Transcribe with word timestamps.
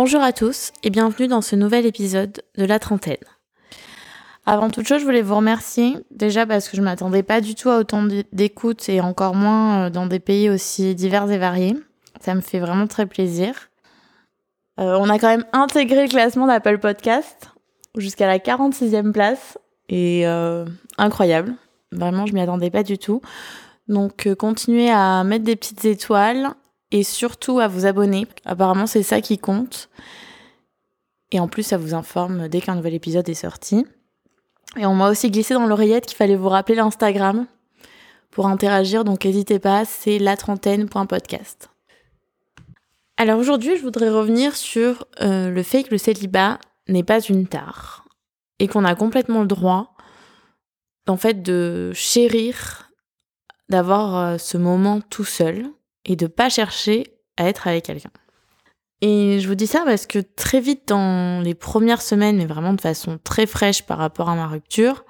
Bonjour 0.00 0.22
à 0.22 0.32
tous 0.32 0.70
et 0.84 0.90
bienvenue 0.90 1.26
dans 1.26 1.42
ce 1.42 1.56
nouvel 1.56 1.84
épisode 1.84 2.40
de 2.56 2.64
la 2.64 2.78
trentaine. 2.78 3.16
Avant 4.46 4.70
toute 4.70 4.86
chose, 4.86 5.00
je 5.00 5.04
voulais 5.04 5.22
vous 5.22 5.34
remercier 5.34 5.96
déjà 6.12 6.46
parce 6.46 6.68
que 6.68 6.76
je 6.76 6.82
m'attendais 6.82 7.24
pas 7.24 7.40
du 7.40 7.56
tout 7.56 7.68
à 7.68 7.78
autant 7.78 8.04
d'écoute 8.30 8.88
et 8.88 9.00
encore 9.00 9.34
moins 9.34 9.86
euh, 9.86 9.90
dans 9.90 10.06
des 10.06 10.20
pays 10.20 10.50
aussi 10.50 10.94
divers 10.94 11.28
et 11.32 11.36
variés. 11.36 11.74
Ça 12.20 12.36
me 12.36 12.42
fait 12.42 12.60
vraiment 12.60 12.86
très 12.86 13.06
plaisir. 13.06 13.70
Euh, 14.78 14.96
on 15.00 15.08
a 15.08 15.18
quand 15.18 15.30
même 15.30 15.44
intégré 15.52 16.04
le 16.04 16.08
classement 16.08 16.46
d'Apple 16.46 16.78
Podcast 16.78 17.50
jusqu'à 17.96 18.28
la 18.28 18.38
46e 18.38 19.10
place 19.10 19.58
et 19.88 20.28
euh, 20.28 20.64
incroyable. 20.96 21.56
Vraiment, 21.90 22.24
je 22.24 22.34
m'y 22.34 22.40
attendais 22.40 22.70
pas 22.70 22.84
du 22.84 22.98
tout. 22.98 23.20
Donc, 23.88 24.32
continuez 24.38 24.92
à 24.92 25.24
mettre 25.24 25.44
des 25.44 25.56
petites 25.56 25.84
étoiles 25.86 26.54
et 26.90 27.02
surtout 27.02 27.60
à 27.60 27.68
vous 27.68 27.86
abonner. 27.86 28.26
Apparemment, 28.44 28.86
c'est 28.86 29.02
ça 29.02 29.20
qui 29.20 29.38
compte. 29.38 29.88
Et 31.30 31.40
en 31.40 31.48
plus, 31.48 31.62
ça 31.62 31.76
vous 31.76 31.94
informe 31.94 32.48
dès 32.48 32.60
qu'un 32.60 32.74
nouvel 32.74 32.94
épisode 32.94 33.28
est 33.28 33.34
sorti. 33.34 33.84
Et 34.76 34.86
on 34.86 34.94
m'a 34.94 35.10
aussi 35.10 35.30
glissé 35.30 35.54
dans 35.54 35.66
l'oreillette 35.66 36.06
qu'il 36.06 36.16
fallait 36.16 36.36
vous 36.36 36.48
rappeler 36.48 36.76
l'Instagram 36.76 37.46
pour 38.30 38.46
interagir, 38.46 39.04
donc 39.04 39.24
n'hésitez 39.24 39.58
pas, 39.58 39.84
c'est 39.84 40.18
latrentaine.podcast. 40.18 41.70
Alors 43.16 43.38
aujourd'hui, 43.38 43.76
je 43.76 43.82
voudrais 43.82 44.10
revenir 44.10 44.54
sur 44.54 45.06
euh, 45.22 45.50
le 45.50 45.62
fait 45.62 45.82
que 45.82 45.90
le 45.90 45.98
célibat 45.98 46.58
n'est 46.86 47.02
pas 47.02 47.20
une 47.20 47.46
tare 47.46 48.04
et 48.58 48.68
qu'on 48.68 48.84
a 48.84 48.94
complètement 48.94 49.40
le 49.40 49.46
droit, 49.46 49.94
en 51.08 51.16
fait, 51.16 51.42
de 51.42 51.90
chérir, 51.94 52.90
d'avoir 53.68 54.16
euh, 54.16 54.38
ce 54.38 54.56
moment 54.56 55.00
tout 55.00 55.24
seul 55.24 55.66
et 56.08 56.16
de 56.16 56.26
pas 56.26 56.48
chercher 56.48 57.14
à 57.36 57.48
être 57.48 57.68
avec 57.68 57.84
quelqu'un. 57.84 58.10
Et 59.00 59.38
je 59.38 59.46
vous 59.46 59.54
dis 59.54 59.68
ça 59.68 59.82
parce 59.84 60.06
que 60.06 60.18
très 60.18 60.60
vite 60.60 60.88
dans 60.88 61.40
les 61.40 61.54
premières 61.54 62.02
semaines, 62.02 62.38
mais 62.38 62.46
vraiment 62.46 62.72
de 62.72 62.80
façon 62.80 63.18
très 63.22 63.46
fraîche 63.46 63.82
par 63.82 63.98
rapport 63.98 64.28
à 64.28 64.34
ma 64.34 64.48
rupture, 64.48 65.04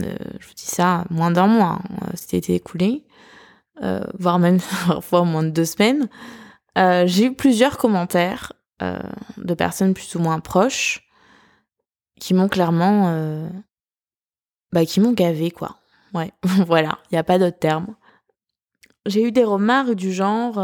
euh, 0.00 0.16
je 0.40 0.46
vous 0.48 0.54
dis 0.54 0.66
ça 0.66 1.04
moins 1.08 1.30
d'un 1.30 1.46
mois, 1.46 1.78
hein, 1.78 2.06
c'était 2.14 2.38
été 2.38 2.54
écoulé, 2.56 3.04
voire 4.18 4.40
même 4.40 4.58
parfois 4.88 5.22
moins 5.22 5.44
de 5.44 5.50
deux 5.50 5.64
semaines. 5.64 6.08
Euh, 6.78 7.06
j'ai 7.06 7.26
eu 7.26 7.34
plusieurs 7.34 7.76
commentaires 7.76 8.52
euh, 8.82 8.98
de 9.36 9.54
personnes 9.54 9.94
plus 9.94 10.14
ou 10.14 10.20
moins 10.20 10.38
proches 10.38 11.08
qui 12.20 12.34
m'ont 12.34 12.48
clairement. 12.48 13.08
Euh, 13.08 13.48
bah, 14.72 14.84
qui 14.84 15.00
m'ont 15.00 15.12
gavé, 15.12 15.50
quoi. 15.50 15.76
Ouais, 16.14 16.30
voilà, 16.42 16.98
il 17.10 17.14
n'y 17.14 17.18
a 17.18 17.24
pas 17.24 17.38
d'autre 17.38 17.58
terme. 17.58 17.94
J'ai 19.08 19.22
eu 19.22 19.32
des 19.32 19.44
remarques 19.44 19.94
du 19.94 20.12
genre. 20.12 20.54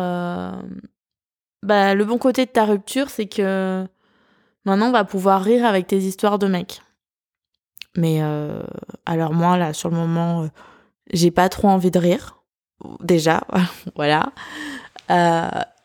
bah, 1.63 1.95
le 1.95 2.05
bon 2.05 2.19
côté 2.19 2.47
de 2.47 2.51
ta 2.51 2.65
rupture, 2.65 3.11
c'est 3.11 3.27
que 3.27 3.85
maintenant 4.65 4.89
on 4.89 4.93
va 4.93 5.05
pouvoir 5.05 5.43
rire 5.43 5.65
avec 5.65 5.87
tes 5.87 5.99
histoires 5.99 6.39
de 6.39 6.47
mecs. 6.47 6.83
Mais 7.97 8.21
alors, 9.07 9.33
moi, 9.35 9.57
là, 9.57 9.73
sur 9.73 9.89
le 9.89 9.97
moment, 9.97 10.49
j'ai 11.13 11.31
pas 11.31 11.49
trop 11.49 11.69
envie 11.69 11.91
de 11.91 11.99
rire. 11.99 12.43
Déjà, 13.01 13.43
voilà. 13.97 14.33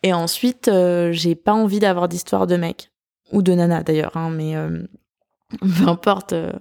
Et 0.03 0.14
ensuite, 0.14 0.68
euh, 0.68 1.12
j'ai 1.12 1.36
pas 1.36 1.53
envie 1.53 1.80
d'avoir 1.80 2.08
d'histoire 2.08 2.47
de 2.47 2.56
mec. 2.56 2.91
Ou 3.31 3.41
de 3.41 3.53
nana 3.53 3.84
d'ailleurs, 3.84 4.18
hein, 4.18 4.30
mais 4.31 4.56
euh, 4.56 4.84
peu 5.59 5.88
importe 5.88 6.34
euh, 6.34 6.53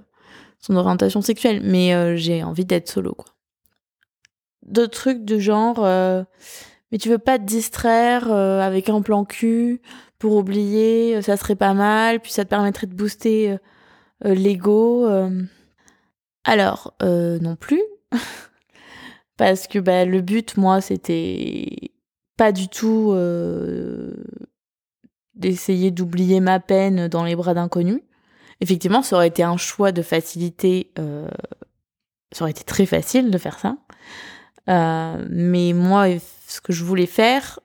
son 0.61 0.77
orientation 0.77 1.23
sexuelle. 1.23 1.61
Mais 1.63 2.17
j'ai 2.17 2.43
envie 2.43 2.65
d'être 2.65 2.89
solo, 2.89 3.15
quoi. 3.15 3.27
D'autres 4.69 4.99
trucs 4.99 5.25
de 5.25 5.39
genre, 5.39 5.81
mais 6.93 6.99
tu 6.99 7.09
veux 7.09 7.19
pas 7.19 7.39
te 7.39 7.45
distraire 7.45 8.31
avec 8.31 8.89
un 8.89 9.03
plan 9.03 9.25
cul 9.25 9.81
pour 10.19 10.35
oublier, 10.37 11.23
ça 11.23 11.37
serait 11.37 11.57
pas 11.57 11.75
mal, 11.75 12.21
puis 12.21 12.33
ça 12.33 12.45
te 12.45 12.51
permettrait 12.51 12.87
de 12.87 12.95
booster 12.95 13.57
l'ego. 14.23 15.09
Alors, 16.45 16.95
non 17.01 17.57
plus. 17.57 17.83
Parce 19.39 19.69
que 19.69 19.79
bah, 19.79 20.05
le 20.05 20.21
but, 20.21 20.57
moi, 20.57 20.81
c'était 20.81 21.93
pas 22.39 22.53
du 22.53 22.69
tout 22.69 23.13
euh, 23.13 24.13
d'essayer 25.35 25.91
d'oublier 25.91 26.41
ma 26.41 26.61
peine 26.61 27.09
dans 27.09 27.25
les 27.25 27.37
bras 27.37 27.53
d'inconnus. 27.53 28.01
Effectivement, 28.61 29.03
ça 29.03 29.17
aurait 29.17 29.29
été 29.29 29.43
un 29.43 29.57
choix 29.57 29.93
de 29.93 30.03
facilité, 30.03 30.91
euh, 30.99 31.29
ça 32.33 32.45
aurait 32.45 32.51
été 32.51 32.65
très 32.65 32.87
facile 32.87 33.31
de 33.31 33.39
faire 33.39 33.59
ça. 33.59 33.77
Euh, 34.69 35.27
mais 35.31 35.73
moi, 35.73 36.07
ce 36.47 36.61
que 36.61 36.73
je 36.73 36.85
voulais 36.85 37.07
faire, 37.07 37.61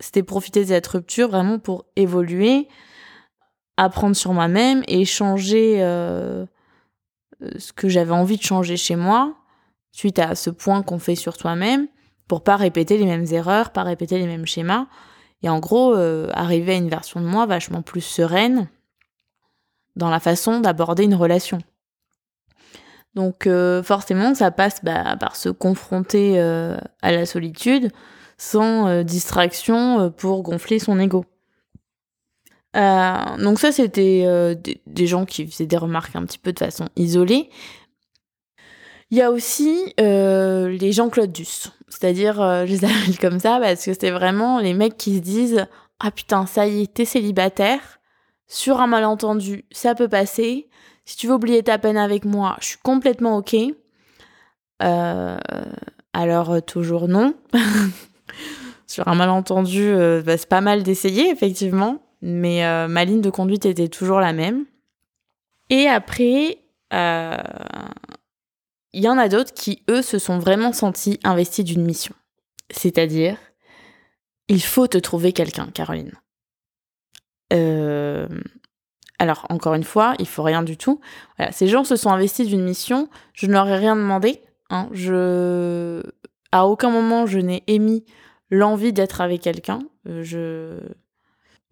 c'était 0.00 0.22
profiter 0.22 0.62
de 0.62 0.68
cette 0.68 0.86
rupture 0.86 1.28
vraiment 1.28 1.58
pour 1.58 1.86
évoluer, 1.96 2.68
apprendre 3.76 4.16
sur 4.16 4.32
moi-même 4.32 4.82
et 4.88 5.04
changer 5.04 5.78
ce 5.78 7.72
que 7.72 7.88
j'avais 7.88 8.12
envie 8.12 8.38
de 8.38 8.42
changer 8.42 8.76
chez 8.76 8.96
moi 8.96 9.36
suite 9.92 10.18
à 10.18 10.34
ce 10.34 10.50
point 10.50 10.82
qu'on 10.82 10.98
fait 10.98 11.14
sur 11.14 11.36
toi-même 11.38 11.88
pour 12.28 12.42
pas 12.42 12.56
répéter 12.56 12.98
les 12.98 13.06
mêmes 13.06 13.26
erreurs, 13.30 13.70
pas 13.70 13.82
répéter 13.82 14.18
les 14.18 14.26
mêmes 14.26 14.46
schémas. 14.46 14.86
Et 15.42 15.48
en 15.48 15.58
gros, 15.58 15.94
euh, 15.94 16.28
arriver 16.34 16.74
à 16.74 16.76
une 16.76 16.88
version 16.88 17.20
de 17.20 17.26
moi 17.26 17.46
vachement 17.46 17.82
plus 17.82 18.00
sereine 18.00 18.68
dans 19.94 20.10
la 20.10 20.20
façon 20.20 20.60
d'aborder 20.60 21.04
une 21.04 21.14
relation. 21.14 21.58
Donc 23.16 23.46
euh, 23.46 23.82
forcément, 23.82 24.34
ça 24.34 24.52
passe 24.52 24.84
bah, 24.84 25.16
par 25.18 25.34
se 25.34 25.48
confronter 25.48 26.34
euh, 26.36 26.76
à 27.02 27.10
la 27.10 27.26
solitude 27.26 27.90
sans 28.38 29.02
distraction 29.02 30.10
pour 30.10 30.42
gonfler 30.42 30.78
son 30.78 31.00
ego. 31.00 31.24
donc 32.74 33.58
ça, 33.58 33.72
c'était 33.72 34.54
des, 34.86 35.06
gens 35.06 35.24
qui 35.24 35.46
faisaient 35.46 35.64
des 35.64 35.78
remarques 35.78 36.14
un 36.14 36.26
petit 36.26 36.36
peu 36.36 36.52
de 36.52 36.58
façon 36.58 36.84
isolée, 36.96 37.48
il 39.10 39.18
y 39.18 39.22
a 39.22 39.30
aussi 39.30 39.94
euh, 40.00 40.68
les 40.68 40.92
Jean-Claude 40.92 41.30
Duss. 41.30 41.72
C'est-à-dire, 41.88 42.40
euh, 42.40 42.66
je 42.66 42.72
les 42.72 42.84
appelle 42.84 43.18
comme 43.20 43.38
ça 43.38 43.58
parce 43.60 43.84
que 43.84 43.92
c'est 43.98 44.10
vraiment 44.10 44.58
les 44.58 44.74
mecs 44.74 44.96
qui 44.96 45.16
se 45.16 45.20
disent 45.20 45.66
Ah 46.00 46.10
putain, 46.10 46.46
ça 46.46 46.66
y 46.66 46.82
est, 46.82 46.94
t'es 46.94 47.04
célibataire. 47.04 47.80
Sur 48.48 48.80
un 48.80 48.86
malentendu, 48.86 49.64
ça 49.70 49.94
peut 49.94 50.08
passer. 50.08 50.68
Si 51.06 51.16
tu 51.16 51.28
veux 51.28 51.34
oublier 51.34 51.62
ta 51.62 51.78
peine 51.78 51.96
avec 51.96 52.24
moi, 52.24 52.56
je 52.60 52.66
suis 52.66 52.78
complètement 52.78 53.38
OK. 53.38 53.56
Euh, 54.82 55.38
alors, 56.12 56.62
toujours 56.62 57.08
non. 57.08 57.34
Sur 58.86 59.08
un 59.08 59.14
malentendu, 59.14 59.94
bah, 60.24 60.36
c'est 60.36 60.48
pas 60.48 60.60
mal 60.60 60.82
d'essayer, 60.82 61.30
effectivement. 61.30 62.02
Mais 62.22 62.88
ma 62.88 63.04
ligne 63.04 63.20
de 63.20 63.30
conduite 63.30 63.66
était 63.66 63.88
toujours 63.88 64.20
la 64.20 64.32
même. 64.32 64.66
Et 65.70 65.86
après, 65.88 66.58
il 68.92 69.02
y 69.02 69.08
en 69.08 69.18
a 69.18 69.28
d'autres 69.28 69.52
qui, 69.52 69.82
eux, 69.90 70.02
se 70.02 70.18
sont 70.18 70.38
vraiment 70.38 70.72
sentis 70.72 71.20
investis 71.22 71.64
d'une 71.64 71.84
mission. 71.84 72.14
C'est-à-dire, 72.70 73.36
il 74.48 74.62
faut 74.62 74.86
te 74.86 74.98
trouver 74.98 75.32
quelqu'un, 75.32 75.66
Caroline. 75.66 76.12
Euh, 77.52 78.26
alors, 79.18 79.46
encore 79.48 79.74
une 79.74 79.84
fois, 79.84 80.14
il 80.18 80.26
faut 80.26 80.42
rien 80.42 80.62
du 80.62 80.76
tout. 80.76 81.00
Ces 81.50 81.68
gens 81.68 81.84
se 81.84 81.96
sont 81.96 82.10
investis 82.10 82.46
d'une 82.46 82.62
mission. 82.62 83.08
Je 83.32 83.46
ne 83.46 83.52
leur 83.52 83.66
ai 83.68 83.76
rien 83.76 83.96
demandé. 83.96 84.40
Hein. 84.70 84.88
Je, 84.92 86.02
à 86.52 86.66
aucun 86.66 86.90
moment, 86.90 87.26
je 87.26 87.38
n'ai 87.38 87.62
émis 87.66 88.04
l'envie 88.50 88.92
d'être 88.92 89.20
avec 89.20 89.40
quelqu'un. 89.40 89.80
Euh, 90.06 90.22
je, 90.22 90.80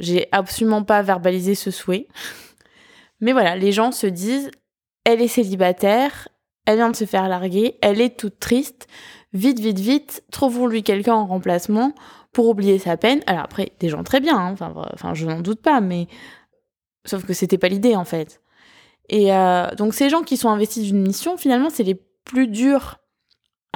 j'ai 0.01 0.29
absolument 0.33 0.83
pas 0.83 1.03
verbalisé 1.03 1.55
ce 1.55 1.71
souhait. 1.71 2.09
Mais 3.21 3.33
voilà, 3.33 3.57
les 3.57 3.73
gens 3.73 3.93
se 3.93 4.07
disent, 4.07 4.51
elle 5.05 5.23
est 5.23 5.29
célibataire, 5.29 6.29
elle 6.67 6.77
vient 6.77 6.91
de 6.91 6.97
se 6.97 7.05
faire 7.05 7.29
larguer, 7.29 7.79
elle 7.81 8.01
est 8.01 8.19
toute 8.19 8.41
triste. 8.41 8.87
Vite, 9.33 9.61
vite, 9.61 9.79
vite, 9.79 10.25
trouvons-lui 10.31 10.83
quelqu'un 10.83 11.15
en 11.15 11.27
remplacement 11.27 11.95
pour 12.33 12.49
oublier 12.49 12.79
sa 12.79 12.97
peine. 12.97 13.21
Alors 13.27 13.45
après, 13.45 13.73
des 13.81 13.89
gens 13.89 14.03
très 14.03 14.21
bien, 14.21 14.37
hein, 14.37 14.55
enfin, 14.61 15.15
je 15.15 15.27
n'en 15.27 15.41
doute 15.41 15.61
pas, 15.61 15.81
mais 15.81 16.09
sauf 17.05 17.25
que 17.25 17.33
c'était 17.33 17.59
pas 17.59 17.69
l'idée 17.69 17.97
en 17.97 18.05
fait. 18.05 18.41
Et 19.09 19.33
euh, 19.33 19.75
donc 19.77 19.95
ces 19.95 20.09
gens 20.09 20.23
qui 20.23 20.37
sont 20.37 20.49
investis 20.49 20.85
d'une 20.85 21.03
mission, 21.03 21.37
finalement, 21.37 21.71
c'est 21.71 21.83
les 21.83 22.01
plus 22.25 22.49
durs 22.49 22.99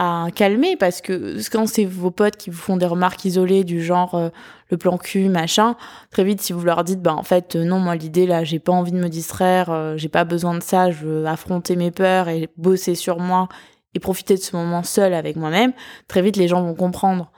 à 0.00 0.28
calmer 0.34 0.76
parce 0.76 1.00
que 1.00 1.36
quand 1.50 1.66
c'est 1.66 1.84
vos 1.84 2.12
potes 2.12 2.36
qui 2.36 2.50
vous 2.50 2.56
font 2.56 2.76
des 2.76 2.86
remarques 2.86 3.24
isolées 3.24 3.64
du 3.64 3.82
genre 3.82 4.14
euh, 4.14 4.28
le 4.70 4.76
plan 4.76 4.96
cul 4.96 5.28
machin 5.28 5.74
très 6.12 6.22
vite 6.22 6.40
si 6.40 6.52
vous 6.52 6.62
leur 6.64 6.84
dites 6.84 7.02
bah 7.02 7.16
en 7.16 7.24
fait 7.24 7.56
euh, 7.56 7.64
non 7.64 7.80
moi 7.80 7.96
l'idée 7.96 8.24
là 8.24 8.44
j'ai 8.44 8.60
pas 8.60 8.70
envie 8.70 8.92
de 8.92 8.96
me 8.96 9.08
distraire 9.08 9.98
j'ai 9.98 10.08
pas 10.08 10.22
besoin 10.22 10.54
de 10.54 10.62
ça 10.62 10.92
je 10.92 11.04
veux 11.04 11.26
affronter 11.26 11.74
mes 11.74 11.90
peurs 11.90 12.28
et 12.28 12.48
bosser 12.56 12.94
sur 12.94 13.18
moi 13.18 13.48
et 13.92 13.98
profiter 13.98 14.36
de 14.36 14.40
ce 14.40 14.54
moment 14.54 14.84
seul 14.84 15.14
avec 15.14 15.34
moi-même 15.34 15.72
très 16.06 16.22
vite 16.22 16.36
les 16.36 16.46
gens 16.46 16.62
vont 16.62 16.76
comprendre 16.76 17.32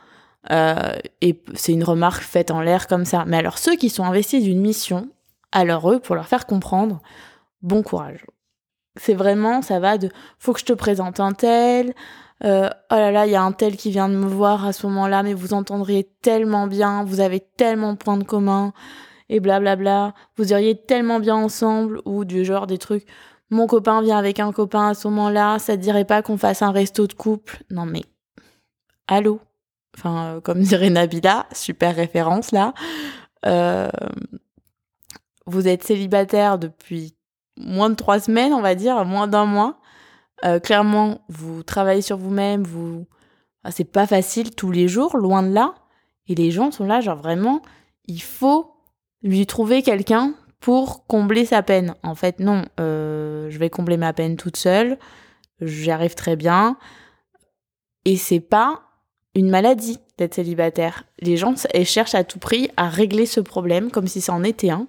et 0.51 1.43
c'est 1.55 1.73
une 1.73 1.85
remarque 1.85 2.23
faite 2.23 2.51
en 2.51 2.61
l'air 2.61 2.89
comme 2.89 3.07
ça 3.07 3.25
mais 3.27 3.39
alors 3.39 3.57
ceux 3.57 3.77
qui 3.77 3.89
sont 3.89 4.05
investis 4.05 4.45
d'une 4.45 4.61
mission 4.61 5.09
alors 5.53 5.91
eux 5.93 6.01
pour 6.01 6.15
leur 6.15 6.29
faire 6.29 6.47
comprendre 6.47 7.01
bon 7.63 7.83
courage 7.83 8.25
c'est 8.97 9.15
vraiment 9.15 9.63
ça 9.63 9.81
va 9.81 9.99
de 9.99 10.11
faut 10.39 10.53
que 10.53 10.61
je 10.61 10.65
te 10.65 10.73
présente 10.73 11.21
un 11.21 11.33
tel 11.33 11.95
euh, 12.43 12.71
oh 12.91 12.95
là 12.95 13.11
là, 13.11 13.27
il 13.27 13.33
y 13.33 13.37
a 13.37 13.43
un 13.43 13.53
tel 13.53 13.77
qui 13.77 13.91
vient 13.91 14.09
de 14.09 14.15
me 14.15 14.27
voir 14.27 14.65
à 14.65 14.73
ce 14.73 14.87
moment-là, 14.87 15.23
mais 15.23 15.35
vous 15.35 15.53
entendriez 15.53 16.05
tellement 16.23 16.67
bien, 16.67 17.05
vous 17.05 17.21
avez 17.21 17.41
tellement 17.41 17.93
de 17.93 17.99
points 17.99 18.17
de 18.17 18.25
commun. 18.25 18.73
et 19.29 19.41
blablabla. 19.41 20.15
Vous 20.37 20.53
iriez 20.53 20.77
tellement 20.77 21.21
bien 21.21 21.37
ensemble 21.37 22.01
ou 22.05 22.25
du 22.25 22.45
genre 22.45 22.67
des 22.67 22.79
trucs. 22.79 23.07
Mon 23.51 23.67
copain 23.67 24.03
vient 24.03 24.19
avec 24.19 24.41
un 24.41 24.53
copain 24.53 24.89
à 24.89 24.95
ce 24.95 25.09
moment-là, 25.09 25.59
ça 25.59 25.77
te 25.77 25.83
dirait 25.83 26.05
pas 26.05 26.23
qu'on 26.23 26.37
fasse 26.39 26.63
un 26.63 26.73
resto 26.73 27.07
de 27.07 27.13
couple? 27.15 27.63
Non 27.71 27.87
mais, 27.87 28.03
allô? 29.09 29.41
Enfin, 29.97 30.37
euh, 30.37 30.41
comme 30.41 30.61
dirait 30.63 30.91
Nabila, 30.91 31.47
super 31.53 31.95
référence 31.97 32.53
là. 32.53 32.75
Euh, 33.47 33.89
vous 35.47 35.69
êtes 35.69 35.83
célibataire 35.83 36.59
depuis 36.59 37.15
moins 37.57 37.91
de 37.91 37.95
trois 37.95 38.21
semaines, 38.21 38.53
on 38.53 38.61
va 38.61 38.75
dire, 38.75 39.05
moins 39.05 39.29
d'un 39.29 39.47
mois. 39.47 39.79
Euh, 40.45 40.59
clairement, 40.59 41.21
vous 41.29 41.63
travaillez 41.63 42.03
sur 42.03 42.17
vous-même, 42.17 42.63
vous... 42.63 43.07
Ah, 43.63 43.71
c'est 43.71 43.85
pas 43.85 44.07
facile 44.07 44.55
tous 44.55 44.71
les 44.71 44.89
jours, 44.89 45.17
loin 45.17 45.43
de 45.43 45.53
là. 45.53 45.75
Et 46.29 46.35
les 46.35 46.51
gens 46.51 46.71
sont 46.71 46.87
là, 46.87 47.01
genre 47.01 47.19
vraiment, 47.19 47.61
il 48.07 48.23
faut 48.23 48.73
lui 49.23 49.45
trouver 49.47 49.83
quelqu'un 49.83 50.35
pour 50.61 51.07
combler 51.07 51.45
sa 51.45 51.63
peine. 51.63 51.95
En 52.03 52.15
fait, 52.15 52.39
non, 52.39 52.65
euh, 52.79 53.51
je 53.51 53.59
vais 53.59 53.69
combler 53.69 53.97
ma 53.99 54.13
peine 54.13 54.37
toute 54.37 54.57
seule, 54.57 54.99
j'y 55.61 55.91
arrive 55.91 56.15
très 56.15 56.37
bien. 56.37 56.79
Et 58.07 58.17
c'est 58.17 58.41
pas 58.41 58.81
une 59.35 59.51
maladie 59.51 59.99
d'être 60.17 60.35
célibataire. 60.35 61.05
Les 61.21 61.37
gens 61.37 61.55
cherchent 61.85 62.15
à 62.15 62.25
tout 62.25 62.39
prix 62.39 62.71
à 62.77 62.89
régler 62.89 63.27
ce 63.27 63.41
problème 63.41 63.91
comme 63.91 64.07
si 64.07 64.21
ça 64.21 64.33
en 64.33 64.43
était 64.43 64.71
un, 64.71 64.87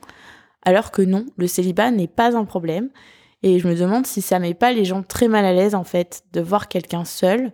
alors 0.63 0.91
que 0.91 1.01
non, 1.01 1.25
le 1.37 1.47
célibat 1.47 1.91
n'est 1.91 2.07
pas 2.07 2.35
un 2.35 2.45
problème. 2.45 2.89
Et 3.43 3.59
je 3.59 3.67
me 3.67 3.75
demande 3.75 4.05
si 4.05 4.21
ça 4.21 4.39
met 4.39 4.53
pas 4.53 4.71
les 4.71 4.85
gens 4.85 5.01
très 5.01 5.27
mal 5.27 5.45
à 5.45 5.53
l'aise 5.53 5.73
en 5.73 5.83
fait 5.83 6.23
de 6.33 6.41
voir 6.41 6.67
quelqu'un 6.67 7.05
seul. 7.05 7.53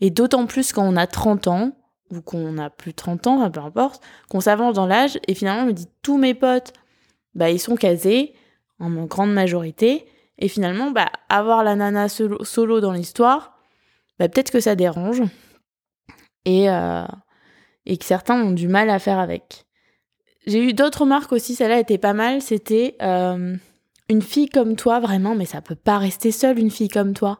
Et 0.00 0.10
d'autant 0.10 0.46
plus 0.46 0.72
quand 0.72 0.82
on 0.82 0.96
a 0.96 1.06
30 1.06 1.46
ans, 1.46 1.72
ou 2.10 2.20
qu'on 2.20 2.58
a 2.58 2.70
plus 2.70 2.90
de 2.90 2.96
30 2.96 3.26
ans, 3.28 3.50
peu 3.50 3.60
importe, 3.60 4.02
qu'on 4.28 4.40
s'avance 4.40 4.74
dans 4.74 4.86
l'âge, 4.86 5.18
et 5.28 5.34
finalement 5.34 5.62
on 5.62 5.66
me 5.66 5.72
dit 5.72 5.86
tous 6.02 6.18
mes 6.18 6.34
potes, 6.34 6.72
bah 7.34 7.50
ils 7.50 7.60
sont 7.60 7.76
casés, 7.76 8.34
en 8.80 8.90
grande 9.04 9.32
majorité, 9.32 10.06
et 10.38 10.48
finalement, 10.48 10.90
bah 10.90 11.10
avoir 11.28 11.62
la 11.62 11.76
nana 11.76 12.08
solo, 12.08 12.80
dans 12.80 12.92
l'histoire, 12.92 13.58
bah 14.18 14.28
peut-être 14.28 14.50
que 14.50 14.60
ça 14.60 14.74
dérange, 14.74 15.22
et, 16.46 16.70
euh, 16.70 17.04
et 17.86 17.98
que 17.98 18.04
certains 18.04 18.42
ont 18.42 18.52
du 18.52 18.66
mal 18.66 18.90
à 18.90 18.98
faire 18.98 19.18
avec. 19.18 19.66
J'ai 20.46 20.62
eu 20.62 20.72
d'autres 20.72 21.02
remarques 21.02 21.32
aussi, 21.32 21.54
celle-là 21.54 21.78
était 21.78 21.98
pas 21.98 22.14
mal, 22.14 22.40
c'était... 22.42 22.96
Euh, 23.02 23.56
une 24.10 24.22
fille 24.22 24.48
comme 24.48 24.74
toi, 24.74 24.98
vraiment, 24.98 25.36
mais 25.36 25.44
ça 25.44 25.60
peut 25.60 25.76
pas 25.76 25.96
rester 25.96 26.32
seule, 26.32 26.58
une 26.58 26.70
fille 26.70 26.88
comme 26.88 27.14
toi. 27.14 27.38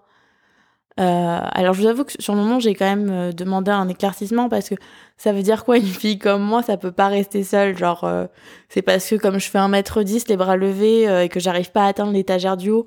Euh, 0.99 1.39
alors 1.53 1.73
je 1.75 1.83
vous 1.83 1.87
avoue 1.87 2.05
que 2.05 2.13
sur 2.19 2.35
le 2.35 2.41
moment 2.41 2.59
j'ai 2.59 2.75
quand 2.75 2.85
même 2.85 3.09
euh, 3.11 3.33
demandé 3.33 3.71
un 3.71 3.89
éclaircissement 3.89 4.49
parce 4.49 4.69
que 4.69 4.75
ça 5.17 5.33
veut 5.33 5.43
dire 5.43 5.65
quoi 5.65 5.79
une 5.79 5.87
fille 5.87 6.19
comme 6.19 6.43
moi? 6.43 6.63
Ça 6.63 6.77
peut 6.77 6.93
pas 6.93 7.09
rester 7.09 7.45
seule 7.45 7.79
genre 7.79 8.11
c'est 8.69 8.83
parce 8.83 9.09
que 9.09 9.15
comme 9.15 9.39
je 9.39 9.49
fais 9.49 9.59
un 9.59 9.69
mètre 9.69 10.03
10 10.03 10.29
les 10.29 10.37
bras 10.37 10.57
levés 10.57 11.05
et 11.25 11.29
que 11.29 11.41
j'arrive 11.41 11.71
pas 11.71 11.85
à 11.85 11.87
atteindre 11.87 12.13
l'étagère 12.13 12.57
du 12.57 12.71
haut 12.71 12.87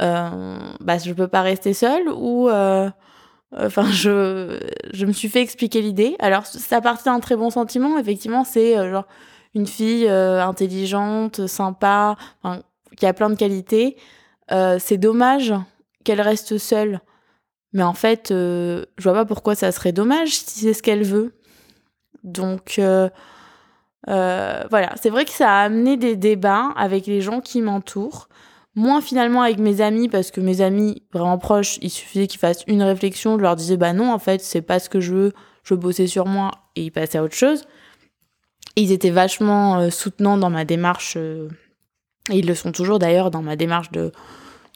bah 0.00 0.98
je 1.04 1.12
peux 1.12 1.28
pas 1.28 1.42
rester 1.42 1.74
seule 1.74 2.08
ou 2.08 2.48
enfin 2.48 3.92
je 3.92 4.58
je 4.92 5.06
me 5.06 5.12
suis 5.12 5.28
fait 5.28 5.42
expliquer 5.42 5.82
l'idée 5.82 6.16
alors 6.18 6.46
ça 6.46 6.80
partait 6.80 7.10
d'un 7.10 7.20
très 7.20 7.36
bon 7.36 7.50
sentiment 7.50 7.98
effectivement 7.98 8.44
c'est 8.44 8.74
genre 8.90 9.06
une 9.56 9.66
fille 9.66 10.08
intelligente 10.08 11.46
sympa 11.48 12.16
qui 12.96 13.06
a 13.06 13.12
plein 13.12 13.30
de 13.30 13.34
qualités. 13.34 13.96
Euh, 14.52 14.78
c'est 14.80 14.98
dommage 14.98 15.54
qu'elle 16.04 16.20
reste 16.20 16.58
seule. 16.58 17.00
Mais 17.72 17.82
en 17.82 17.94
fait, 17.94 18.30
euh, 18.30 18.84
je 18.96 19.04
vois 19.04 19.12
pas 19.12 19.24
pourquoi 19.24 19.54
ça 19.54 19.72
serait 19.72 19.92
dommage 19.92 20.34
si 20.34 20.60
c'est 20.60 20.72
ce 20.72 20.82
qu'elle 20.82 21.04
veut. 21.04 21.34
Donc 22.24 22.76
euh, 22.78 23.08
voilà, 24.06 24.92
c'est 25.00 25.10
vrai 25.10 25.24
que 25.24 25.30
ça 25.30 25.50
a 25.50 25.64
amené 25.64 25.96
des 25.96 26.16
débats 26.16 26.72
avec 26.76 27.06
les 27.06 27.20
gens 27.20 27.40
qui 27.40 27.60
m'entourent. 27.60 28.28
Moins 28.74 29.00
finalement 29.00 29.40
avec 29.40 29.58
mes 29.58 29.80
amis, 29.80 30.08
parce 30.08 30.30
que 30.30 30.40
mes 30.40 30.60
amis 30.60 31.02
vraiment 31.12 31.38
proches, 31.38 31.78
il 31.80 31.88
suffisait 31.88 32.26
qu'ils 32.26 32.40
fassent 32.40 32.62
une 32.66 32.82
réflexion, 32.82 33.38
je 33.38 33.42
leur 33.42 33.56
disais 33.56 33.78
bah 33.78 33.94
non, 33.94 34.12
en 34.12 34.18
fait, 34.18 34.42
c'est 34.42 34.60
pas 34.60 34.78
ce 34.78 34.90
que 34.90 35.00
je 35.00 35.14
veux, 35.14 35.32
je 35.62 35.72
veux 35.72 35.80
bosser 35.80 36.06
sur 36.06 36.26
moi, 36.26 36.50
et 36.76 36.82
ils 36.82 36.90
passaient 36.90 37.16
à 37.16 37.22
autre 37.22 37.34
chose. 37.34 37.62
Ils 38.76 38.92
étaient 38.92 39.10
vachement 39.10 39.90
soutenants 39.90 40.36
dans 40.36 40.50
ma 40.50 40.64
démarche 40.64 41.16
et 41.16 41.48
ils 42.30 42.46
le 42.46 42.54
sont 42.54 42.72
toujours 42.72 42.98
d'ailleurs 42.98 43.30
dans 43.30 43.42
ma 43.42 43.56
démarche 43.56 43.90
de, 43.90 44.12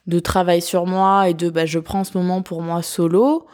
de 0.06 0.18
travail 0.18 0.62
sur 0.62 0.86
moi 0.86 1.28
et 1.28 1.34
de 1.34 1.50
bah, 1.50 1.66
je 1.66 1.78
prends 1.78 2.04
ce 2.04 2.16
moment 2.16 2.42
pour 2.42 2.62
moi 2.62 2.82
solo. 2.82 3.46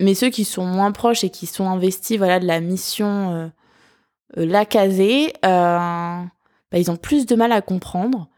Mais 0.00 0.14
ceux 0.14 0.30
qui 0.30 0.44
sont 0.44 0.64
moins 0.64 0.92
proches 0.92 1.24
et 1.24 1.30
qui 1.30 1.46
sont 1.46 1.68
investis 1.68 2.18
voilà, 2.18 2.40
de 2.40 2.46
la 2.46 2.60
mission 2.60 3.32
euh, 3.32 3.48
euh 4.38 4.46
la 4.46 4.64
caser, 4.64 5.32
euh, 5.44 6.22
bah, 6.70 6.78
ils 6.78 6.90
ont 6.90 6.96
plus 6.96 7.26
de 7.26 7.36
mal 7.36 7.52
à 7.52 7.62
comprendre 7.62 8.28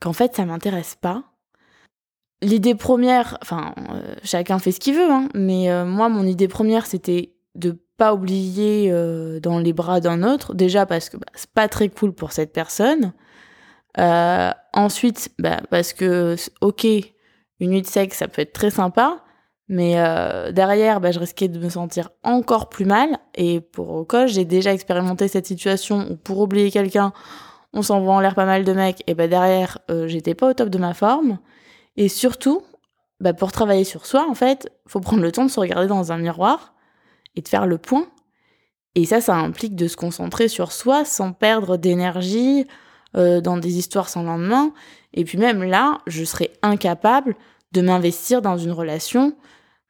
qu'en 0.00 0.12
fait 0.12 0.34
ça 0.34 0.44
m'intéresse 0.44 0.96
pas. 1.00 1.24
L'idée 2.40 2.74
première, 2.74 3.38
enfin 3.42 3.74
euh, 3.90 4.14
chacun 4.24 4.58
fait 4.58 4.72
ce 4.72 4.80
qu'il 4.80 4.94
veut, 4.94 5.10
hein, 5.10 5.28
mais 5.34 5.68
moi 5.84 6.08
mon 6.08 6.26
idée 6.26 6.48
première 6.48 6.86
c'était 6.86 7.34
de 7.54 7.78
pas 8.02 8.14
oublier 8.14 8.90
dans 9.40 9.58
les 9.58 9.72
bras 9.72 10.00
d'un 10.00 10.22
autre, 10.24 10.54
déjà 10.54 10.86
parce 10.86 11.08
que 11.08 11.16
bah, 11.16 11.26
c'est 11.34 11.50
pas 11.50 11.68
très 11.68 11.88
cool 11.88 12.12
pour 12.12 12.32
cette 12.32 12.52
personne, 12.52 13.12
euh, 13.98 14.50
ensuite, 14.72 15.30
bah, 15.38 15.60
parce 15.70 15.92
que, 15.92 16.36
ok, 16.60 16.84
une 17.60 17.70
nuit 17.70 17.82
de 17.82 17.86
sexe, 17.86 18.18
ça 18.18 18.28
peut 18.28 18.42
être 18.42 18.52
très 18.52 18.70
sympa, 18.70 19.22
mais 19.68 19.94
euh, 19.96 20.52
derrière, 20.52 21.00
bah, 21.00 21.12
je 21.12 21.18
risquais 21.18 21.48
de 21.48 21.58
me 21.58 21.68
sentir 21.68 22.10
encore 22.22 22.68
plus 22.68 22.84
mal. 22.84 23.18
Et 23.34 23.60
pour 23.60 23.90
au 23.90 24.06
j'ai 24.26 24.44
déjà 24.44 24.72
expérimenté 24.72 25.28
cette 25.28 25.46
situation 25.46 26.06
où 26.10 26.16
pour 26.16 26.40
oublier 26.40 26.70
quelqu'un, 26.70 27.12
on 27.72 27.82
s'envoie 27.82 28.14
en 28.14 28.20
l'air 28.20 28.34
pas 28.34 28.46
mal 28.46 28.64
de 28.64 28.72
mecs, 28.72 29.02
et 29.06 29.14
bah 29.14 29.28
derrière, 29.28 29.78
euh, 29.90 30.06
j'étais 30.06 30.34
pas 30.34 30.50
au 30.50 30.54
top 30.54 30.68
de 30.68 30.78
ma 30.78 30.94
forme. 30.94 31.38
Et 31.96 32.08
surtout, 32.08 32.62
bah, 33.20 33.34
pour 33.34 33.52
travailler 33.52 33.84
sur 33.84 34.06
soi, 34.06 34.26
en 34.28 34.34
fait, 34.34 34.68
faut 34.86 35.00
prendre 35.00 35.22
le 35.22 35.32
temps 35.32 35.44
de 35.44 35.50
se 35.50 35.60
regarder 35.60 35.86
dans 35.86 36.12
un 36.12 36.18
miroir 36.18 36.74
et 37.36 37.42
de 37.42 37.48
faire 37.48 37.66
le 37.66 37.78
point. 37.78 38.06
Et 38.94 39.06
ça, 39.06 39.20
ça 39.20 39.34
implique 39.36 39.74
de 39.74 39.88
se 39.88 39.96
concentrer 39.96 40.48
sur 40.48 40.72
soi 40.72 41.04
sans 41.04 41.32
perdre 41.32 41.76
d'énergie, 41.76 42.66
euh, 43.16 43.40
dans 43.40 43.56
des 43.56 43.78
histoires 43.78 44.08
sans 44.08 44.22
lendemain. 44.22 44.72
Et 45.14 45.24
puis 45.24 45.38
même 45.38 45.62
là, 45.62 45.98
je 46.06 46.24
serais 46.24 46.50
incapable 46.62 47.36
de 47.72 47.80
m'investir 47.80 48.42
dans 48.42 48.58
une 48.58 48.72
relation, 48.72 49.34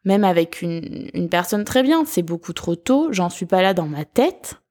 même 0.05 0.25
avec 0.25 0.63
une, 0.63 1.11
une 1.15 1.29
personne 1.29 1.65
très 1.65 1.83
bien. 1.83 2.05
C'est 2.05 2.23
beaucoup 2.23 2.53
trop 2.53 2.77
tôt, 2.77 3.09
j'en 3.13 3.31
suis 3.31 3.47
pas 3.47 3.63
là 3.63 3.75
dans 3.75 3.87
ma 3.87 4.05
tête. 4.05 4.63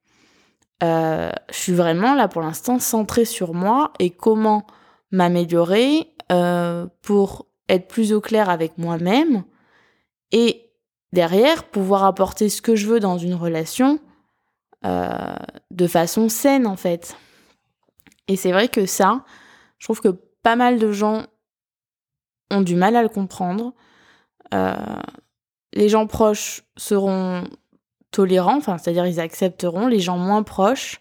Euh, 0.83 1.31
je 1.51 1.57
suis 1.57 1.73
vraiment 1.73 2.15
là 2.15 2.27
pour 2.27 2.41
l'instant 2.41 2.79
centrée 2.79 3.25
sur 3.25 3.53
moi 3.53 3.93
et 3.99 4.09
comment 4.09 4.65
m'améliorer 5.11 6.07
euh, 6.31 6.87
pour 7.01 7.47
être 7.69 7.87
plus 7.87 8.13
au 8.13 8.21
clair 8.21 8.49
avec 8.49 8.77
moi-même 8.77 9.43
et 10.31 10.70
derrière 11.13 11.63
pouvoir 11.63 12.05
apporter 12.05 12.49
ce 12.49 12.61
que 12.61 12.75
je 12.75 12.87
veux 12.87 12.99
dans 12.99 13.17
une 13.17 13.35
relation 13.35 13.99
euh, 14.85 15.35
de 15.69 15.87
façon 15.87 16.29
saine 16.29 16.65
en 16.65 16.75
fait. 16.75 17.15
Et 18.27 18.35
c'est 18.35 18.51
vrai 18.51 18.67
que 18.67 18.85
ça, 18.85 19.23
je 19.77 19.85
trouve 19.85 20.01
que 20.01 20.19
pas 20.41 20.55
mal 20.55 20.79
de 20.79 20.91
gens 20.91 21.25
ont 22.49 22.61
du 22.61 22.75
mal 22.75 22.95
à 22.95 23.03
le 23.03 23.09
comprendre. 23.09 23.73
Euh, 24.53 24.75
les 25.73 25.87
gens 25.87 26.07
proches 26.07 26.63
seront 26.77 27.43
tolérants, 28.11 28.57
enfin, 28.57 28.77
c'est-à-dire 28.77 29.05
ils 29.05 29.19
accepteront. 29.19 29.87
Les 29.87 29.99
gens 29.99 30.17
moins 30.17 30.43
proches 30.43 30.99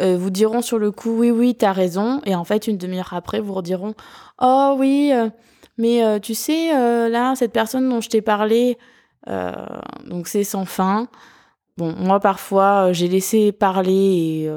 euh, 0.00 0.16
vous 0.16 0.30
diront 0.30 0.60
sur 0.60 0.78
le 0.78 0.90
coup 0.90 1.10
oui, 1.10 1.30
oui, 1.30 1.54
t'as 1.54 1.72
raison. 1.72 2.20
Et 2.24 2.34
en 2.34 2.44
fait, 2.44 2.66
une 2.66 2.78
demi-heure 2.78 3.12
après, 3.12 3.40
vous 3.40 3.54
rediront 3.54 3.94
oh 4.40 4.74
oui, 4.78 5.12
mais 5.78 6.20
tu 6.20 6.34
sais, 6.34 6.72
là, 7.08 7.34
cette 7.36 7.52
personne 7.52 7.88
dont 7.88 8.00
je 8.00 8.08
t'ai 8.08 8.20
parlé, 8.20 8.78
donc 9.26 10.28
c'est 10.28 10.44
sans 10.44 10.64
fin. 10.64 11.08
Bon, 11.78 11.94
moi, 11.96 12.20
parfois, 12.20 12.92
j'ai 12.92 13.08
laissé 13.08 13.50
parler 13.52 13.92
et 13.92 14.50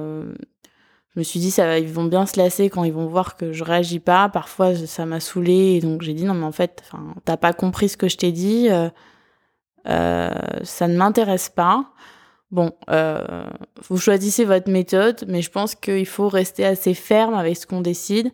je 1.15 1.21
me 1.21 1.23
suis 1.23 1.39
dit 1.39 1.49
ça 1.49 1.79
ils 1.79 1.91
vont 1.91 2.03
bien 2.03 2.25
se 2.25 2.37
lasser 2.37 2.69
quand 2.69 2.83
ils 2.83 2.91
vont 2.91 3.07
voir 3.07 3.37
que 3.37 3.53
je 3.53 3.63
réagis 3.63 3.99
pas. 3.99 4.27
Parfois 4.27 4.75
ça 4.75 5.05
m'a 5.05 5.21
saoulé 5.21 5.75
et 5.75 5.79
donc 5.79 6.01
j'ai 6.01 6.13
dit 6.13 6.25
non 6.25 6.33
mais 6.33 6.45
en 6.45 6.51
fait 6.51 6.83
t'as 7.23 7.37
pas 7.37 7.53
compris 7.53 7.87
ce 7.87 7.95
que 7.95 8.09
je 8.09 8.17
t'ai 8.17 8.33
dit 8.33 8.67
euh, 8.69 8.89
euh, 9.87 10.29
ça 10.63 10.89
ne 10.89 10.97
m'intéresse 10.97 11.47
pas. 11.49 11.85
Bon 12.51 12.73
euh, 12.89 13.45
vous 13.87 13.97
choisissez 13.97 14.43
votre 14.43 14.69
méthode 14.69 15.23
mais 15.27 15.41
je 15.41 15.49
pense 15.49 15.73
qu'il 15.75 16.05
faut 16.05 16.27
rester 16.27 16.65
assez 16.65 16.93
ferme 16.93 17.33
avec 17.33 17.55
ce 17.55 17.65
qu'on 17.65 17.81
décide. 17.81 18.31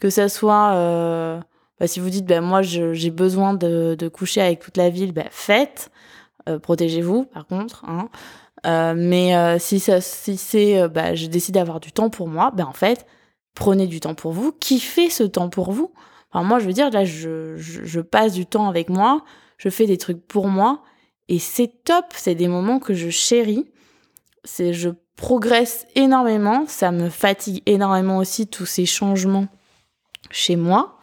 Que 0.00 0.10
ça 0.10 0.28
soit 0.28 0.72
euh, 0.74 1.40
bah, 1.80 1.86
si 1.86 2.00
vous 2.00 2.10
dites 2.10 2.26
bah, 2.26 2.40
moi 2.40 2.62
j'ai 2.62 3.10
besoin 3.10 3.54
de, 3.54 3.94
de, 3.98 4.08
coucher 4.08 4.40
avec 4.40 4.60
toute 4.60 4.76
la 4.76 4.90
ville 4.90 5.12
bah, 5.12 5.24
faites 5.30 5.90
euh, 6.48 6.58
protégez-vous 6.58 7.24
par 7.24 7.46
contre 7.46 7.84
hein. 7.86 8.08
Euh, 8.66 8.94
mais 8.96 9.36
euh, 9.36 9.58
si, 9.58 9.80
ça, 9.80 10.00
si 10.00 10.36
c'est, 10.36 10.80
euh, 10.80 10.88
bah, 10.88 11.14
je 11.14 11.26
décide 11.26 11.54
d'avoir 11.54 11.80
du 11.80 11.92
temps 11.92 12.10
pour 12.10 12.28
moi, 12.28 12.50
ben 12.50 12.66
en 12.66 12.72
fait, 12.72 13.06
prenez 13.54 13.86
du 13.86 14.00
temps 14.00 14.14
pour 14.14 14.32
vous, 14.32 14.52
kiffez 14.52 15.10
ce 15.10 15.24
temps 15.24 15.48
pour 15.48 15.72
vous. 15.72 15.92
Enfin, 16.30 16.44
moi, 16.44 16.58
je 16.58 16.66
veux 16.66 16.72
dire, 16.72 16.90
là, 16.90 17.04
je, 17.04 17.56
je, 17.56 17.84
je, 17.84 18.00
passe 18.00 18.32
du 18.32 18.46
temps 18.46 18.68
avec 18.68 18.90
moi, 18.90 19.24
je 19.56 19.68
fais 19.68 19.86
des 19.86 19.98
trucs 19.98 20.26
pour 20.26 20.48
moi, 20.48 20.82
et 21.28 21.38
c'est 21.38 21.84
top, 21.84 22.06
c'est 22.14 22.34
des 22.34 22.48
moments 22.48 22.78
que 22.78 22.94
je 22.94 23.10
chéris. 23.10 23.70
C'est, 24.44 24.72
je 24.72 24.90
progresse 25.16 25.86
énormément, 25.94 26.64
ça 26.66 26.90
me 26.90 27.08
fatigue 27.08 27.62
énormément 27.66 28.18
aussi 28.18 28.46
tous 28.46 28.66
ces 28.66 28.86
changements 28.86 29.48
chez 30.30 30.56
moi. 30.56 30.97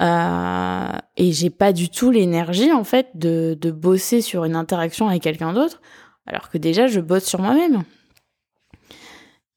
Euh, 0.00 0.98
et 1.16 1.32
j'ai 1.32 1.50
pas 1.50 1.72
du 1.72 1.88
tout 1.88 2.10
l'énergie 2.10 2.72
en 2.72 2.82
fait 2.82 3.08
de, 3.14 3.56
de 3.60 3.70
bosser 3.70 4.20
sur 4.20 4.44
une 4.44 4.56
interaction 4.56 5.08
avec 5.08 5.22
quelqu'un 5.22 5.52
d'autre, 5.52 5.80
alors 6.26 6.48
que 6.48 6.58
déjà 6.58 6.86
je 6.86 7.00
bosse 7.00 7.24
sur 7.24 7.40
moi-même. 7.40 7.84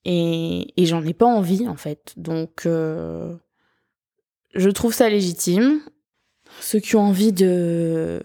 Et, 0.04 0.74
et 0.80 0.86
j'en 0.86 1.04
ai 1.04 1.14
pas 1.14 1.26
envie 1.26 1.68
en 1.68 1.78
fait. 1.78 2.14
Donc 2.18 2.66
euh, 2.66 3.36
je 4.54 4.70
trouve 4.70 4.94
ça 4.94 5.10
légitime. 5.10 5.80
Ceux 6.62 6.80
qui 6.80 6.96
ont 6.96 7.02
envie 7.02 7.34
de 7.34 8.22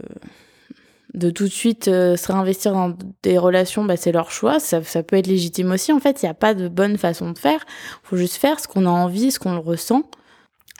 de 1.14 1.30
tout 1.30 1.44
de 1.44 1.52
suite 1.52 1.88
euh, 1.88 2.16
se 2.16 2.30
réinvestir 2.30 2.72
dans 2.72 2.96
des 3.22 3.38
relations, 3.38 3.84
bah, 3.84 3.96
c'est 3.96 4.12
leur 4.12 4.30
choix. 4.30 4.60
Ça, 4.60 4.82
ça, 4.82 5.02
peut 5.02 5.16
être 5.16 5.26
légitime 5.26 5.72
aussi. 5.72 5.92
En 5.92 6.00
fait, 6.00 6.22
il 6.22 6.26
n'y 6.26 6.30
a 6.30 6.34
pas 6.34 6.54
de 6.54 6.68
bonne 6.68 6.98
façon 6.98 7.30
de 7.32 7.38
faire. 7.38 7.64
Il 8.04 8.08
faut 8.08 8.16
juste 8.16 8.36
faire 8.36 8.60
ce 8.60 8.68
qu'on 8.68 8.86
a 8.86 8.90
envie, 8.90 9.30
ce 9.32 9.38
qu'on 9.38 9.60
ressent. 9.60 10.04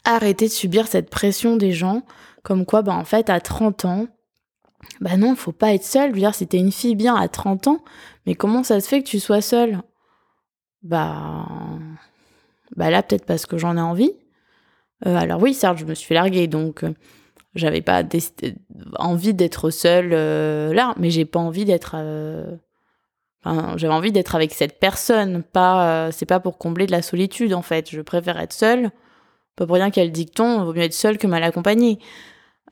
Arrêter 0.05 0.47
de 0.47 0.53
subir 0.53 0.87
cette 0.87 1.11
pression 1.11 1.57
des 1.57 1.73
gens, 1.73 2.03
comme 2.43 2.65
quoi, 2.67 2.83
bah, 2.83 2.95
en 2.95 3.05
fait, 3.05 3.31
à 3.31 3.41
30 3.41 3.85
ans, 3.85 4.07
bah 5.01 5.17
non, 5.17 5.37
faut 5.37 5.53
pas 5.53 5.75
être 5.75 5.85
seule. 5.85 6.11
Je 6.11 6.15
veux 6.15 6.21
dire, 6.21 6.35
si 6.35 6.47
t'es 6.47 6.59
une 6.59 6.73
fille 6.73 6.95
bien 6.95 7.15
à 7.15 7.29
30 7.29 7.69
ans, 7.69 7.85
mais 8.27 8.35
comment 8.35 8.63
ça 8.63 8.81
se 8.81 8.89
fait 8.89 9.03
que 9.03 9.09
tu 9.09 9.21
sois 9.21 9.41
seule? 9.43 9.83
Bah, 10.83 11.47
bah 12.77 12.91
là, 12.91 13.03
peut-être 13.03 13.27
parce 13.27 13.47
que 13.47 13.59
j'en 13.59 13.77
ai 13.77 13.81
envie. 13.81 14.13
Euh, 15.07 15.17
alors 15.17 15.41
oui, 15.43 15.55
certes, 15.55 15.79
je 15.79 15.85
me 15.85 15.95
suis 15.95 16.15
larguée, 16.15 16.47
donc 16.47 16.85
euh, 16.85 16.95
j'avais 17.55 17.83
pas 17.83 18.03
envie 18.99 19.35
d'être 19.35 19.71
seule 19.71 20.11
euh, 20.13 20.73
là, 20.75 20.95
mais 20.99 21.11
j'ai 21.11 21.25
pas 21.25 21.41
envie 21.41 21.65
d'être. 21.65 21.97
J'avais 23.45 23.95
envie 23.95 24.13
d'être 24.13 24.35
avec 24.35 24.53
cette 24.53 24.79
personne. 24.79 25.43
Pas, 25.43 26.11
c'est 26.13 26.27
pas 26.27 26.41
pour 26.41 26.59
combler 26.59 26.87
de 26.87 26.93
la 26.93 27.03
solitude 27.03 27.55
en 27.55 27.63
fait. 27.63 27.91
Je 27.91 28.01
préfère 28.03 28.39
être 28.39 28.53
seule. 28.53 28.91
Pas 29.61 29.67
pour 29.67 29.77
rien 29.77 29.91
qu'il 29.91 30.03
y 30.03 30.05
a 30.05 30.07
le 30.07 30.13
dicton, 30.13 30.65
vaut 30.65 30.73
mieux 30.73 30.83
être 30.83 30.95
seule 30.95 31.19
que 31.19 31.27
mal 31.27 31.45
accompagnée. 31.45 31.99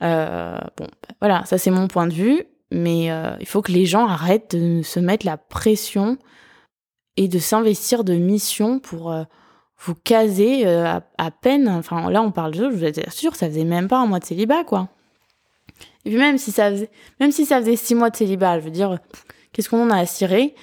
bon, 0.01 0.07
bah, 0.07 0.89
voilà, 1.21 1.45
ça 1.45 1.57
c'est 1.57 1.71
mon 1.71 1.87
point 1.87 2.07
de 2.07 2.13
vue. 2.13 2.43
Mais 2.71 3.09
il 3.39 3.45
faut 3.47 3.61
que 3.61 3.71
les 3.71 3.85
gens 3.85 4.07
arrêtent 4.07 4.55
de 4.55 4.81
se 4.83 4.99
mettre 4.99 5.25
la 5.25 5.37
pression 5.37 6.17
et 7.17 7.27
de 7.27 7.39
s'investir 7.39 8.03
de 8.03 8.13
missions 8.13 8.79
pour 8.79 9.13
vous 9.79 9.95
casez 9.95 10.67
euh, 10.67 10.99
à, 11.17 11.31
peine. 11.31 11.69
Enfin, 11.69 12.09
là, 12.11 12.21
on 12.21 12.31
parle 12.31 12.53
de, 12.53 12.69
je 12.69 12.75
vous 12.75 12.85
assure, 12.85 13.35
ça 13.35 13.47
faisait 13.47 13.63
même 13.63 13.87
pas 13.87 13.97
un 13.97 14.05
mois 14.05 14.19
de 14.19 14.25
célibat, 14.25 14.63
quoi. 14.63 14.89
Et 16.05 16.09
puis 16.09 16.19
même 16.19 16.37
si 16.37 16.51
ça 16.51 16.69
faisait, 16.71 16.89
même 17.19 17.31
si 17.31 17.45
ça 17.45 17.59
faisait 17.59 17.75
six 17.75 17.95
mois 17.95 18.09
de 18.09 18.15
célibat, 18.15 18.59
je 18.59 18.65
veux 18.65 18.71
dire, 18.71 18.99
qu'est-ce 19.51 19.69
qu'on 19.69 19.83
en 19.83 19.89
a 19.89 19.97
à 19.97 20.05
cirer 20.05 20.55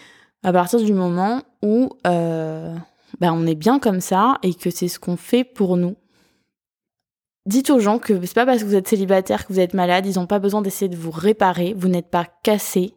à 0.43 0.53
partir 0.53 0.81
du 0.81 0.93
moment 0.93 1.43
où 1.63 1.91
euh, 2.07 2.75
bah, 3.21 3.33
on 3.33 3.47
est 3.47 3.55
bien 3.55 3.79
comme 3.79 4.01
ça 4.01 4.39
et 4.43 4.55
que 4.55 4.71
c'est 4.71 4.89
ce 4.89 4.99
qu'on 4.99 5.17
fait 5.17 5.45
pour 5.45 5.77
nous? 5.77 5.97
Dites 7.47 7.71
aux 7.71 7.79
gens 7.79 8.01
que 8.01 8.21
c'est 8.27 8.35
pas 8.35 8.45
parce 8.45 8.61
que 8.61 8.65
vous 8.65 8.75
êtes 8.75 8.89
célibataire 8.89 9.47
que 9.47 9.53
vous 9.53 9.61
êtes 9.61 9.73
malade, 9.73 10.05
ils 10.05 10.17
n'ont 10.17 10.27
pas 10.27 10.41
besoin 10.41 10.63
d'essayer 10.63 10.89
de 10.89 10.97
vous 10.97 11.13
réparer, 11.13 11.75
vous 11.77 11.87
n'êtes 11.87 12.11
pas 12.11 12.27
cassé 12.43 12.95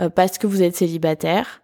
euh, 0.00 0.08
parce 0.08 0.38
que 0.38 0.46
vous 0.46 0.62
êtes 0.62 0.74
célibataire. 0.74 1.62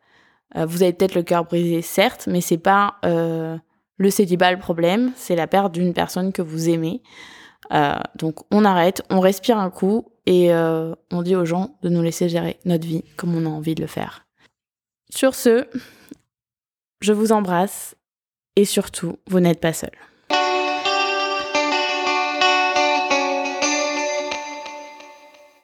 Euh, 0.56 0.66
vous 0.66 0.82
avez 0.82 0.92
peut-être 0.92 1.14
le 1.14 1.22
cœur 1.22 1.44
brisé, 1.44 1.80
certes, 1.80 2.28
mais 2.30 2.42
c'est 2.42 2.58
pas 2.58 2.96
euh, 3.06 3.56
le 3.96 4.10
célibat 4.10 4.52
le 4.52 4.58
problème, 4.58 5.12
c'est 5.16 5.34
la 5.34 5.46
perte 5.46 5.72
d'une 5.72 5.94
personne 5.94 6.32
que 6.32 6.42
vous 6.42 6.68
aimez. 6.68 7.02
Donc 8.16 8.44
on 8.50 8.64
arrête, 8.64 9.02
on 9.10 9.20
respire 9.20 9.58
un 9.58 9.68
coup 9.68 10.06
et 10.24 10.50
on 10.54 11.22
dit 11.22 11.36
aux 11.36 11.44
gens 11.44 11.76
de 11.82 11.90
nous 11.90 12.00
laisser 12.00 12.30
gérer 12.30 12.58
notre 12.64 12.86
vie 12.86 13.04
comme 13.16 13.34
on 13.34 13.44
a 13.44 13.50
envie 13.50 13.74
de 13.74 13.82
le 13.82 13.86
faire. 13.86 14.26
Sur 15.10 15.34
ce, 15.34 15.66
je 17.00 17.12
vous 17.12 17.30
embrasse 17.30 17.94
et 18.56 18.64
surtout, 18.64 19.18
vous 19.28 19.40
n'êtes 19.40 19.60
pas 19.60 19.74
seul. 19.74 19.90